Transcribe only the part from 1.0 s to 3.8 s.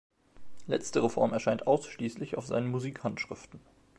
Form erscheint ausschließlich auf seinen Musikhandschriften.